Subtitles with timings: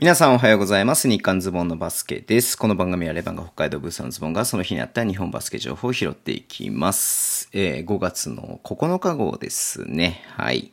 [0.00, 1.10] 皆さんおはようございます。
[1.10, 2.56] 日刊ズボンのバスケです。
[2.56, 7.50] この番組はレバンが北海道ブースのズボンがその日にあった日本バスケ情報を拾っていきます。
[7.52, 10.22] えー5月の9日号ですね。
[10.38, 10.72] はい。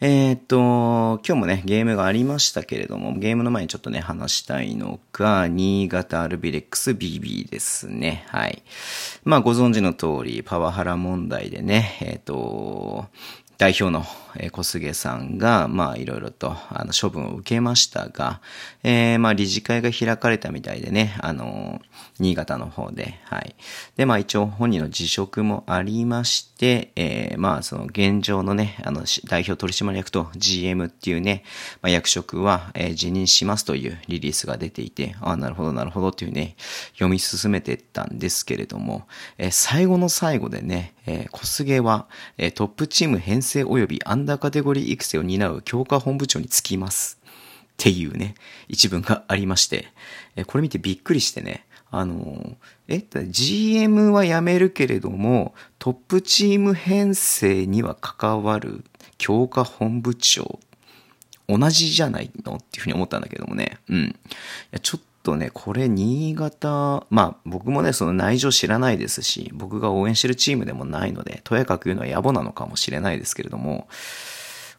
[0.00, 8.24] えーっと、今日もね、ゲームがありましたけれども、ゲームの前にちょっとね、話したいのが、新潟アルビレックス BB ですね。
[8.28, 8.62] はい。
[9.24, 13.08] まあ、ご存知の通り、パワハラ問題でね、えーっと、
[13.58, 18.40] 代表のえ小菅さんが、まあ、いろいろと、あの、処分を受けましたが、
[18.82, 21.80] えーまあ、理事会が開かれたみたいでね、あの、
[22.18, 23.54] 新潟の方で、はい。
[23.96, 31.44] で、まあ、一応本人の辞職もありまして、えーまあ、その現状のね、あの、代表取締役と GM っていうね、
[31.82, 36.54] まあ、役職は、えー辞任しますというリリースが出ていて、ああ、なるほど、なるほどっていうね、
[36.92, 39.06] 読み進めてったんですけれども、
[39.38, 47.18] えー最後の最後でね、えー小菅は、えートップチーム編成及びアンダーカテゴリー育成を担う強化本部長につきます。
[47.24, 47.26] っ
[47.76, 48.34] ていうね、
[48.68, 49.86] 一文がありまして、
[50.36, 58.84] えーこれ見てびっくりしてね、あのーえ、GM は辞めるけれども、トップチーム編成には関わる
[59.16, 60.58] 強化本部長
[61.48, 62.56] 同じじゃないの？
[62.56, 63.78] っていうふうに思ったんだけどもね。
[63.88, 64.04] うん。
[64.04, 64.14] い
[64.72, 73.88] や、ちょっとね、これ、新潟、まあ、僕もね、その内情知らないですし、僕が応援してるチームでもないので、とやかく言うのは野暮なのかもしれないですけれども、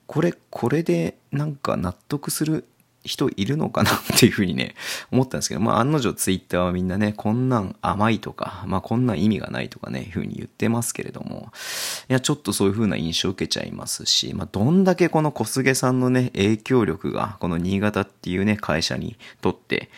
[0.07, 2.65] これ、これで、なんか納得する
[3.03, 4.75] 人いるのかなっていうふうにね、
[5.11, 11.51] 思ったんですけど、まあ、案の定ツイッターはみんなね、こんなん甘いとか、まあ、こんなん意味がないとかね、いうふうに言ってますけれども、
[12.09, 19.89] いや、ちょっとそういう風な印象を受けちゃいますし、まあ、どんだけこの小菅さんのね、影響力が、この新潟っていうね、会社にとって、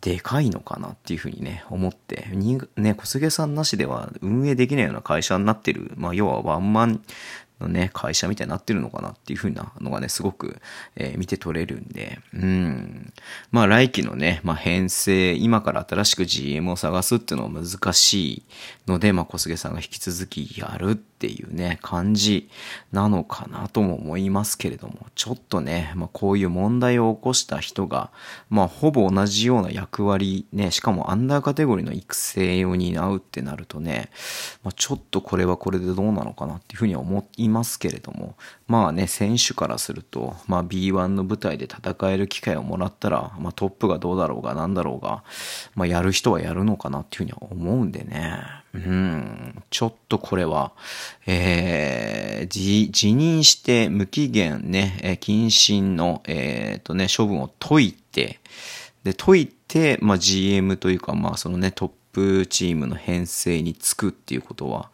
[0.00, 7.02] でかいのかなっていうふうにね、思って、にね、小菅さんなしでは運営できないような会社になってる、まあ、要はワンマン
[7.60, 10.60] のね、会社みたいになってるのかなっていう風なのがね、すごく、
[10.96, 13.12] えー見て取れるんで、うん。
[13.50, 18.42] まあ来期のね、まあ編成、今から新しく GM を探すっていうのは難しい
[18.86, 22.48] ので、まあ小菅さんが引き続きやるっていうね、感じ
[22.92, 28.10] なのかなとも思いますけれども、ちょっとね、まあこういう問題を起こした人が、
[28.48, 34.08] まあほぼ同じような役割ね、しかもアンダーカテゴリーの育成を担うってなるとね、
[34.62, 45.22] まあちょっとこれはこれでどうなのかなっていうふうには思いますけれども、まあね、選手からすると、まあ B1 の舞台で戦える機会をもらったら、まあトップがどうだろうがなんだろうが、
[45.74, 48.38] まあやる人はやるのかなっていうふうには思うんでね。
[48.72, 50.72] うん、ちょっとこれは、
[51.26, 58.40] えー、辞辞任して無期限ね、えー謹慎の、えーとね、処分を解いて、
[59.04, 64.90] で、解いて、まあ GM というか、まあそのね、トップチームの編成につくっていうことは、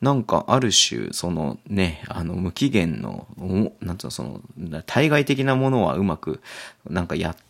[0.00, 3.26] なんかある種、そのね、あの、無期限の、
[3.80, 4.42] なんつうの、その、
[4.86, 6.40] 対外的なものはうまく、
[6.88, 7.47] なんかやって、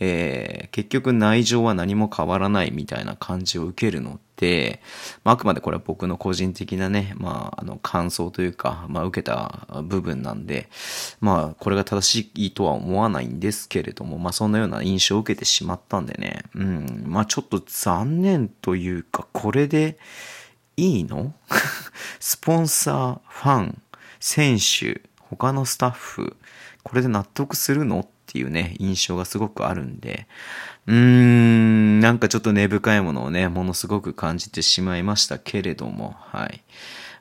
[0.00, 4.80] えー結局内情は何も変わらないみたいな感じを受けるので、
[5.22, 10.70] まあ、あくまでこれは僕の個人的なね、まあ、あの、感想というか、まあ、受けた部分なんで、
[11.20, 19.98] まあ、これが正しいとは思わないんですけれども、まあ、そんなような印象を受けてしまったんでね、うん、まあ、ちょっと残念というか、これで
[20.78, 21.34] いいの？
[22.18, 23.82] スポンサー、ファン、
[24.20, 26.36] 選手、他のスタッフ、
[26.82, 28.08] これで納得するの？
[28.32, 30.26] ていうね、印象がすごくあるんで、
[30.86, 36.62] うーん、なんかちょっと根深いものをね、ものすごく感じてしまいましたけれども、はい。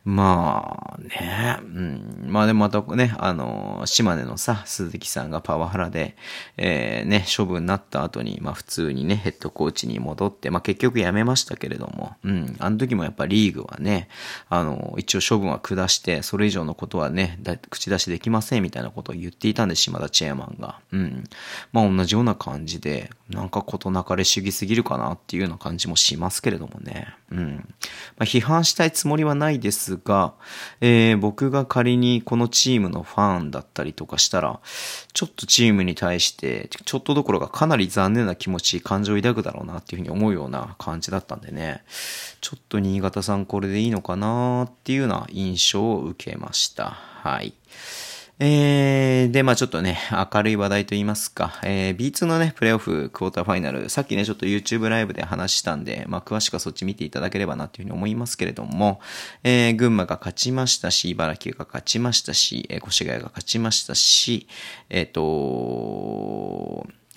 [0.03, 6.15] まあね、うん、まあでもまたね、あの、島根のさ、鈴木さんがパワハラで、
[6.57, 14.07] えー、ね、処分になった後に、まあ普通にね、ヘッドコーチに戻って、まあ結局辞めましたけれども、うん、あの時もやっぱリーグはね、
[14.49, 17.39] あの、一応処分は下して、それ以上のことはね、
[17.69, 20.79] 口出しできませんみたいなことを言っていたんで、島田チェアマンが。
[20.91, 21.23] うん。
[21.73, 27.13] まあ同じような感じで、なんか事なかれ主義すぎるかなっていうような感じもしますけれどもね。
[27.31, 27.55] うん。
[28.17, 30.33] まあ批判したいつもりはないですが、
[30.79, 34.59] えー僕が仮にこのチームのファンだったりとかしたら、
[35.13, 41.83] ちょっとチームに対して、ちょっとどころかかなり残念な気持ち、感情を抱くだろうなっていうふうに思うような感じだったんでね、
[42.41, 46.89] ちょっと新潟さんこれでいいのかなっていうような印象を受けました。
[46.89, 47.53] はい。
[48.43, 48.49] えー、
[49.31, 49.97] で、まあちょっとね、
[50.33, 58.99] 明るい話題と言いますか、えー、B2 のね、プレイオフクォーターファイナル、さっきね、ちょっと YouTube ライブで話したんで、まあ詳しくはそっち見ていただければなというふうに思いますけれども、
[59.43, 64.47] えー、群馬が勝ちましたし、茨城が勝ちましたし、えー、越谷が勝ちましたし、
[64.89, 65.21] えっ、と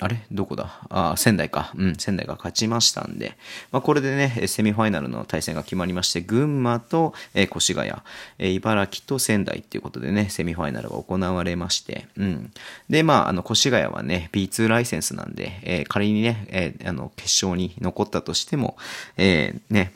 [0.00, 0.26] あれ？
[0.32, 0.80] どこだ？
[0.90, 1.72] あ、仙台か。
[1.76, 3.36] うん、仙台が勝ちましたんで、
[3.70, 7.92] まあ、これでね、セミファイナルの対戦が決まりまして、群馬と、えー、越谷、
[8.38, 12.52] えー、茨城と仙台っていうことでね、セミファイナルが行われまして、うん。
[12.90, 18.76] で、まあ、あの、越谷はね、B2 ライセンスなんで、えー、仮にね、え、あの、決勝に残ったとしても、
[19.16, 19.92] えー、ね、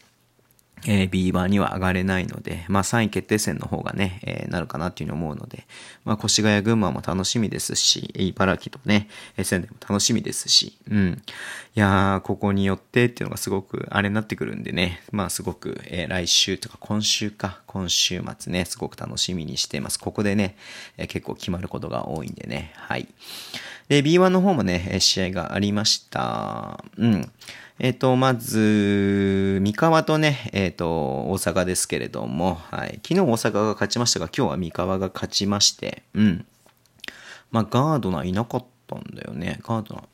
[0.86, 5.66] えー、B 版には上がれないので、まあ3位決定戦の方がね、えー、なるかなっていうふうに思うので、
[6.04, 9.08] まあ越谷群馬も楽しみですし、茨城とね、
[9.42, 11.22] 仙台も楽しみですし、うん。
[11.75, 19.98] いやー、ここによってっていうのがすごくあれになってくるんでね、まあすごく、えー、来週とか今週か、今週末ね、すごく楽しみにしています。
[19.98, 20.56] ここでね、
[20.96, 23.08] えー、結構決まることが多いんでね、はい。
[23.88, 26.84] で、B1 の方もね、試合がありました。
[26.98, 27.31] うん。
[27.80, 30.88] えっ、ー、と、まず、三河とね、えっ、ー、と、
[31.30, 33.00] 大阪ですけれども、はい。
[33.06, 36.46] 昨日大阪が勝ちましたが、今日は三河が勝ちまして、うん。
[37.52, 39.60] まあ、ガードナーいなかったんだよね。
[39.62, 40.04] ガードナー。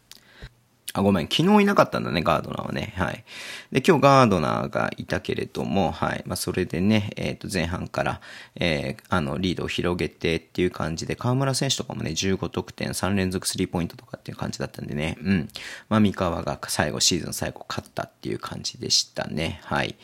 [0.95, 1.29] あ、ごめん。
[1.29, 2.95] 昨日いなかったんだね、ガードナーはね。
[2.97, 3.25] はい。
[3.73, 6.23] で、今日ガードナーがいたけれども、はい。
[6.25, 8.21] まあ、それでね、えっ、ー、と、前半から、
[8.55, 15.49] えー、あの、リードを広げてっていう感じで、河村選手とかもね、15得点、3連続スリーポイントとかっていう感じだったんでね、うん。
[15.89, 19.61] まあ、三河が最後、シーズン最後勝ったっていう感じでしたね。
[19.65, 19.97] はい。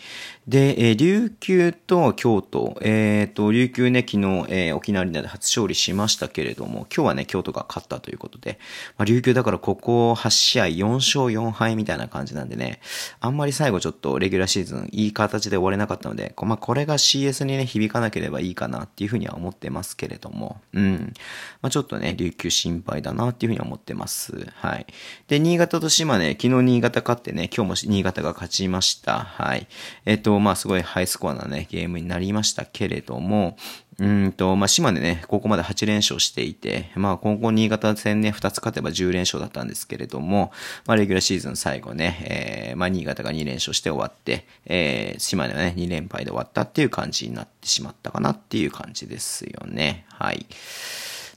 [0.48, 4.16] で、えー、琉球と京都、えっ、ー、と、琉球ね、昨日、
[4.48, 8.58] えー、沖縄リーナで初勝利しましたけれども、今日はね、京都が勝ったということで、
[8.98, 12.80] まあ、琉球だからここ8試合4勝4敗みたいな感じなんでね、
[13.20, 21.12] あんまり最後ちょっとレギュラーシーズンいい形で終われなかったので、まあ、これが CS にね、響かなければいいかなっていうふうには思ってますけれども、うん。
[21.62, 24.46] まあ、ちょっとね、琉球心配だなっていうふうに思ってます。
[24.54, 24.86] はい。
[25.28, 29.20] で、新潟と島根、昨日新潟勝ってね、今日も新潟が勝ちました。
[29.20, 29.66] はい。
[30.06, 33.56] えっと、まあ、すごいハイスコアなね、ゲームになりましたけれども、
[34.00, 40.52] うんと、まあ、島根ね、ここまで8連勝していて、まあ、今後新潟戦ね、2つ勝てば10連勝だったんですけれども、
[40.87, 50.06] まあ、レギュラーシーズン最後ね、えー、まあ、新潟が2連勝して終わって、えー、島根はね、2連敗で終わったっていう感じになってしまったかなっていう感じですよね。
[50.08, 50.47] はい。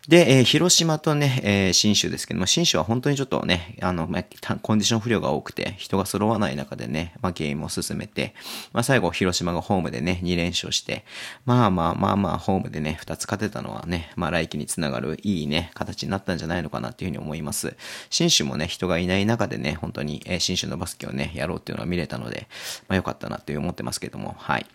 [0.10, 8.36] で、えー、広島とね、えー、新州ですけども、新州は本当にちょっとね、あの、まあ、コンディション不良が多くて、人が揃わない中でね、まあ、ゲームを進めて、
[8.74, 11.06] まあ、最後、広島がホームでね、2連勝して、
[11.46, 17.78] まあまあまあまあ、ホームでね、2つ勝てたのはね、まあ、来季につながるいいね、形になったんじゃないのかなっていうふうに思います。
[18.10, 22.50] 新州もね、人がいない中でね、本当に、えー、新州のバスケをね、やろうっていうのは見れたので、
[22.90, 24.66] まあ、よかったなって思ってますけども、はい。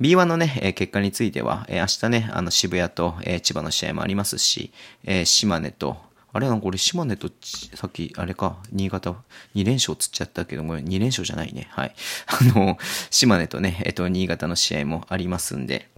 [0.00, 4.70] B1 のね、えー、結果については、えー、明日ね、あの、渋谷と、えー、千葉の試合もありますし、
[5.04, 5.96] えー、島根と、
[6.32, 7.30] あれなんか俺島根と
[7.74, 9.16] さっきあれか、新潟
[9.54, 11.68] 2連勝つっちゃったけども、2連勝じゃないね。
[11.70, 11.94] はい。
[12.26, 12.78] あの、
[13.10, 15.88] 島根とね、えっと、新潟の試合もありますんで、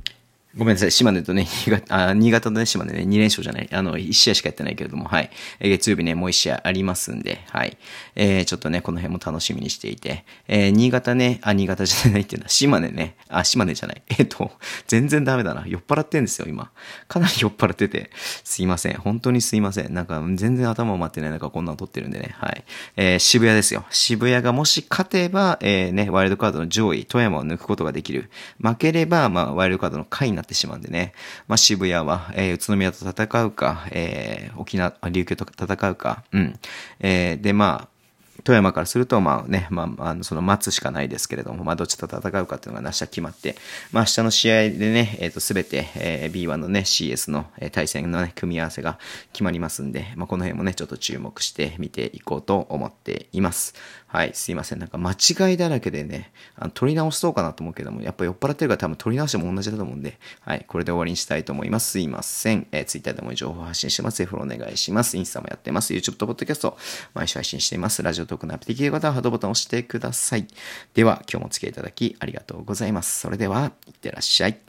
[0.59, 0.91] ごめんなさい。
[0.91, 3.69] 島根とね、新潟、あ、新潟とね、島根ね、2連勝じゃない。
[3.73, 5.31] あの、1試合しかやってないけれども、はい。
[5.61, 7.79] 月曜日ね、もう1試合ありますんで、はい。
[8.17, 14.03] えー、ちょっとね、この辺も楽しみにしていて、えー、新潟ね、あ、新潟じゃないっていうのは、島根ね、あ、島根じゃない。
[14.09, 14.51] えっ、ー、と、
[14.89, 15.65] 全然ダメだな。
[15.65, 16.73] 酔っ払ってんですよ、今。
[17.07, 18.11] かなり酔っ払ってて、
[18.43, 18.95] すいません。
[18.95, 19.95] 本当にすいません。
[19.95, 22.65] なんか、全然頭を待ってない中、こんなの撮ってるんでね、はい。
[22.97, 23.85] えー、渋谷ですよ。
[23.91, 28.29] 渋谷がもし勝てば、えー、ね、ワイルドカードの上位、富山を抜くことができる。
[28.61, 31.13] 負ければ、まあ、ワイルドカードの下位になっててしまうんでね。
[31.47, 36.59] まあ、渋谷は、えー、宇都宮と戦うか、えー、沖縄、琉球と戦うか、うん。
[37.01, 37.99] えー、で、まあ、
[38.45, 43.57] 富山からすると、まあね、まあ、あの、その待つしかないですけれども、まあ、どっちと戦うかっていうのが明日決まって、
[43.93, 48.99] まあ、明日の試合でね、えっ、ー、と、すべて、えー、B1 のね、CS の、えー、対戦のね、組み合わせが
[49.33, 53.75] 決まりますんで、まあ、この辺もね、ちょっと注目して見ていこうと思っています。
[54.09, 54.79] はい、すいません。
[54.79, 61.91] なんか間違いだらけでね、あの取り直しそうかなと思うけども、やっぱ酔っ払ってるから多分取り直しても同じだと思うんで、はい、これで終わりにしたいと思います。
[61.91, 62.67] すいません。
[62.73, 64.19] えー、Twitter でも情報発信してます。
[64.19, 65.19] ぜひお願いします。
[65.19, 65.93] インスタもやってます。
[65.93, 66.73] YouTube と Podcast
[67.13, 68.03] 毎週配信しています。
[68.03, 70.47] ラジオトークのアプリできる方はハードボタンを押してください。
[70.95, 73.21] では、今日もお付き合いいただきありがとうございます。
[73.21, 74.68] それでは、いってらっしゃい。